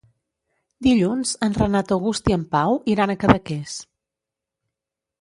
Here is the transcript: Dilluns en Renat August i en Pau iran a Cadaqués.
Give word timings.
Dilluns 0.87 1.33
en 1.49 1.53
Renat 1.59 1.95
August 1.97 2.33
i 2.33 2.39
en 2.39 2.49
Pau 2.57 2.83
iran 2.97 3.17
a 3.17 3.21
Cadaqués. 3.27 3.81